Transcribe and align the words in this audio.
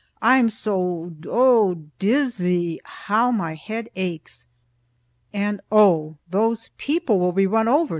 I'm 0.23 0.49
so 0.49 1.15
o 1.27 1.75
diz 1.99 2.33
z 2.37 2.43
zy! 2.43 2.79
How 2.83 3.29
my 3.31 3.53
head 3.53 3.87
aches! 3.95 4.47
And 5.31 5.61
oh! 5.71 6.17
those 6.27 6.71
people 6.79 7.19
will 7.19 7.33
be 7.33 7.45
run 7.45 7.67
over! 7.67 7.89